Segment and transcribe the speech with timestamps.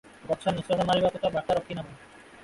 [0.27, 1.93] ଗଛ ନିଃଶ୍ୱାସ ମାରିବାକୁ ତ ବାଟ ରଖି ନାହୁଁ।